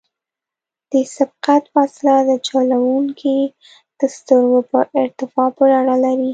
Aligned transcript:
د 0.91 0.93
سبقت 1.15 1.63
فاصله 1.73 2.15
د 2.29 2.31
چلوونکي 2.47 3.37
د 3.99 4.01
سترګو 4.15 4.59
په 4.71 4.79
ارتفاع 5.03 5.47
پورې 5.57 5.73
اړه 5.81 5.95
لري 6.05 6.29